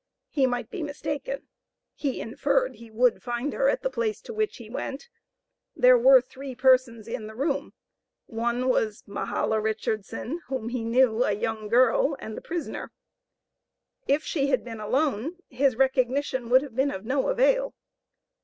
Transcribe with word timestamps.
He 0.29 0.47
might 0.47 0.71
be 0.71 0.81
mistaken. 0.81 1.47
He 1.93 2.21
inferred 2.21 2.77
he 2.77 2.89
would 2.89 3.21
find 3.21 3.53
her 3.53 3.69
at 3.69 3.83
the 3.83 3.89
place 3.91 4.19
to 4.21 4.33
which 4.33 4.57
he 4.57 4.67
went. 4.67 5.09
There 5.75 5.95
were 5.95 6.21
three 6.21 6.55
persons 6.55 7.07
in 7.07 7.27
the 7.27 7.35
room, 7.35 7.73
one 8.25 8.67
was 8.67 9.03
Mahala 9.05 9.61
Richardson, 9.61 10.41
whom 10.47 10.69
he 10.69 10.83
knew, 10.83 11.23
a 11.23 11.33
young 11.33 11.67
girl, 11.67 12.15
and 12.17 12.35
the 12.35 12.41
prisoner. 12.41 12.91
If 14.07 14.23
she 14.23 14.47
had 14.47 14.63
been 14.63 14.79
alone, 14.79 15.35
his 15.49 15.75
recognition 15.75 16.49
would 16.49 16.63
have 16.63 16.73
been 16.75 16.89
of 16.89 17.05
no 17.05 17.27
avail. 17.27 17.75